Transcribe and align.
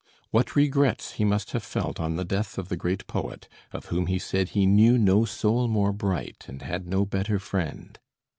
What 0.31 0.55
regrets 0.55 1.11
he 1.13 1.23
must 1.23 1.51
have 1.51 1.61
felt 1.61 1.99
on 1.99 2.15
the 2.15 2.25
death 2.25 2.57
of 2.57 2.69
the 2.69 2.75
great 2.75 3.05
poet, 3.05 3.47
of 3.71 3.85
whom 3.93 4.07
he 4.07 4.17
said 4.17 4.49
he 4.49 4.65
"knew 4.65 4.97
no 4.97 5.25
soul 5.25 5.67
more 5.67 5.93
bright, 5.93 6.45
and 6.47 6.63
had 6.63 6.87
no 6.87 7.05
better 7.05 7.37
friend"! 7.37 7.99